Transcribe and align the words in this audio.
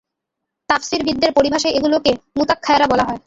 তাফসীরবিদদের 0.69 1.31
পরিভাষায় 1.33 1.75
এগুলোকে 1.77 2.11
মুতাখায়্যারা 2.37 2.87
বলা 2.87 3.03
হয়। 3.03 3.19